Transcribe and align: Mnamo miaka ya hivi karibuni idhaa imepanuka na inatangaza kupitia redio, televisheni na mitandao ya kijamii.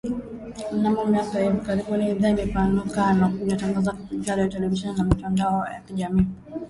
Mnamo 0.71 1.05
miaka 1.05 1.39
ya 1.39 1.51
hivi 1.51 1.65
karibuni 1.65 2.09
idhaa 2.11 2.29
imepanuka 2.29 3.13
na 3.13 3.31
inatangaza 3.41 3.91
kupitia 3.91 4.35
redio, 4.35 4.51
televisheni 4.51 4.97
na 4.97 5.03
mitandao 5.03 5.65
ya 5.65 5.79
kijamii. 5.87 6.25